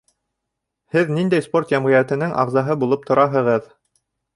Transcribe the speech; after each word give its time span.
Һеҙ 0.95 1.11
ниндәй 1.19 1.45
спорт 1.49 1.75
йәмғиәтенең 1.77 2.37
ағзаһы 2.47 2.81
булып 2.87 3.11
тораһығыҙ? 3.13 3.75